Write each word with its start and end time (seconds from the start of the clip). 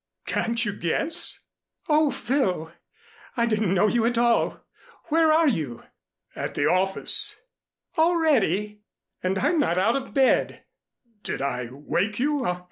"Can't 0.25 0.65
you 0.65 0.73
guess?" 0.73 1.45
"Oh, 1.87 2.09
Phil! 2.09 2.73
I 3.37 3.45
didn't 3.45 3.71
know 3.75 3.85
you 3.85 4.03
at 4.07 4.17
all. 4.17 4.65
Where 5.09 5.31
are 5.31 5.47
you?" 5.47 5.83
"At 6.35 6.55
the 6.55 6.65
office." 6.65 7.39
"Already! 7.99 8.81
And 9.21 9.37
I'm 9.37 9.59
not 9.59 9.77
out 9.77 9.95
of 9.95 10.11
bed!" 10.11 10.63
"Did 11.21 11.43
I 11.43 11.67
wake 11.71 12.17
you? 12.17 12.47